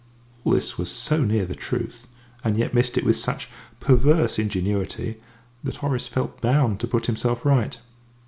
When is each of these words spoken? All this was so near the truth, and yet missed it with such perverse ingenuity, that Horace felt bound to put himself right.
All 0.43 0.53
this 0.53 0.79
was 0.79 0.89
so 0.89 1.23
near 1.23 1.45
the 1.45 1.53
truth, 1.53 2.07
and 2.43 2.57
yet 2.57 2.73
missed 2.73 2.97
it 2.97 3.03
with 3.05 3.17
such 3.17 3.47
perverse 3.79 4.39
ingenuity, 4.39 5.17
that 5.63 5.75
Horace 5.75 6.07
felt 6.07 6.41
bound 6.41 6.79
to 6.79 6.87
put 6.87 7.05
himself 7.05 7.45
right. 7.45 7.77